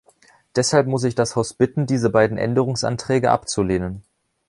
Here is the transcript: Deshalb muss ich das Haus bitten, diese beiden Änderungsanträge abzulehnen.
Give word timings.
Deshalb 0.55 0.87
muss 0.87 1.03
ich 1.03 1.13
das 1.13 1.35
Haus 1.35 1.53
bitten, 1.53 1.85
diese 1.85 2.09
beiden 2.09 2.39
Änderungsanträge 2.39 3.29
abzulehnen. 3.29 4.01